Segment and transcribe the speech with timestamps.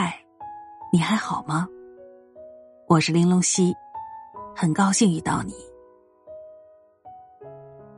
[0.00, 0.14] 嗨，
[0.92, 1.66] 你还好吗？
[2.86, 3.74] 我是玲珑溪，
[4.54, 5.52] 很高兴遇到你。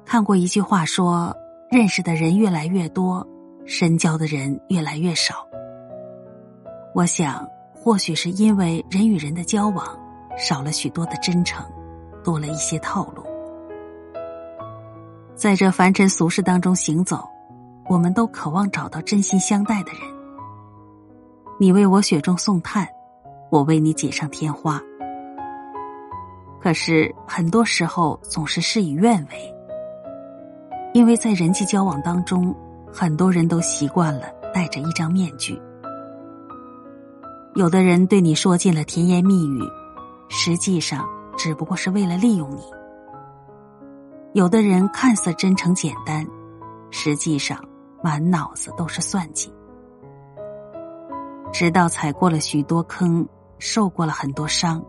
[0.06, 1.36] 看过一句话说
[1.70, 3.28] ：“认识的人越来越多，
[3.66, 5.46] 深交的人越来越少。”
[6.96, 9.86] 我想，或许是因为人与人的交往
[10.38, 11.62] 少了许多的真诚，
[12.24, 13.22] 多了一些套路。
[15.34, 17.28] 在这凡尘俗世当中行走，
[17.90, 20.19] 我们都渴望找到真心相待的人。
[21.60, 22.88] 你为我雪中送炭，
[23.50, 24.80] 我为你锦上添花。
[26.58, 29.54] 可是很多时候总是事与愿违，
[30.94, 32.56] 因为在人际交往当中，
[32.90, 34.22] 很多人都习惯了
[34.54, 35.60] 戴着一张面具。
[37.54, 39.60] 有的人对你说尽了甜言蜜语，
[40.30, 42.62] 实际上只不过是为了利用你；
[44.32, 46.26] 有的人看似真诚简单，
[46.90, 47.62] 实际上
[48.02, 49.52] 满脑子都是算计。
[51.52, 53.26] 直到踩过了许多坑，
[53.58, 54.84] 受过了很多伤，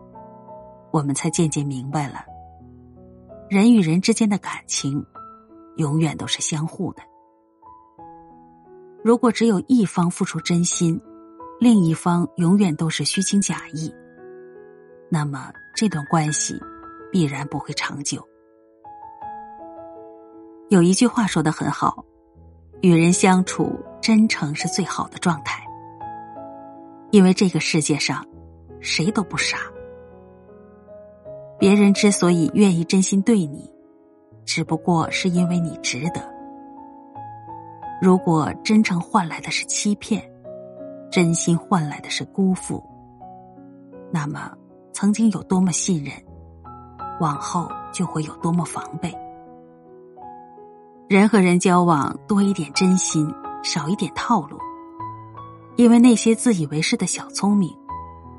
[0.90, 2.24] 我们才渐渐明白了，
[3.48, 5.04] 人与人之间的感情，
[5.76, 7.02] 永远都是相互的。
[9.04, 11.00] 如果只有一方付出真心，
[11.58, 13.92] 另一方永远都是虚情假意，
[15.10, 16.54] 那么这段关系
[17.10, 18.26] 必然不会长久。
[20.70, 22.04] 有一句话说的很好，
[22.80, 25.61] 与人相处，真诚是最好的状态。
[27.12, 28.26] 因为这个世界上，
[28.80, 29.58] 谁都不傻。
[31.58, 33.70] 别人之所以愿意真心对你，
[34.46, 36.26] 只不过是因为你值得。
[38.00, 40.26] 如果真诚换来的是欺骗，
[41.10, 42.82] 真心换来的是辜负，
[44.10, 44.50] 那么
[44.94, 46.14] 曾经有多么信任，
[47.20, 49.14] 往后就会有多么防备。
[51.08, 53.30] 人和人交往，多一点真心，
[53.62, 54.58] 少一点套路，
[55.76, 57.70] 因为那些自以为是的小聪明，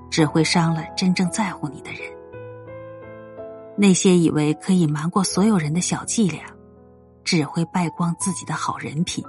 [0.09, 2.02] 只会伤了真正在乎你的人；
[3.78, 6.44] 那些以为可以瞒过所有人的小伎俩，
[7.24, 9.24] 只会败光自己的好人品。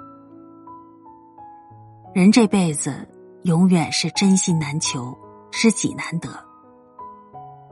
[2.15, 3.09] 人这辈子。
[3.45, 5.15] 永远是真心难求，
[5.51, 6.31] 知己难得。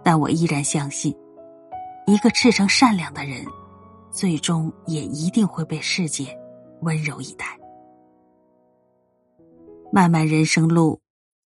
[0.05, 1.17] 但我依然相信，
[2.07, 3.43] 一个赤诚善良的人，
[4.11, 6.39] 最终也一定会被世界
[6.83, 7.59] 温柔以待。
[9.95, 11.03] 漫漫人生路，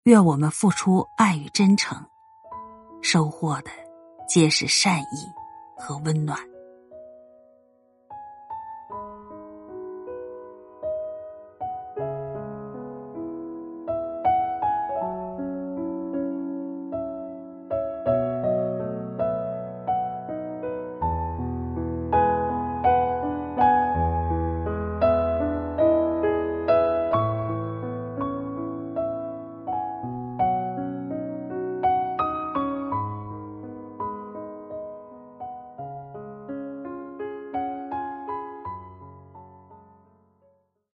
[0.03, 1.97] 愿我们付出爱与真诚，
[3.01, 3.71] 收获的
[4.27, 5.25] 皆是善意
[5.77, 6.37] 和温暖。